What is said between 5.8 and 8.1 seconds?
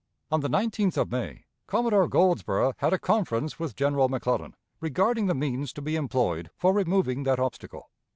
be employed for removing that obstacle.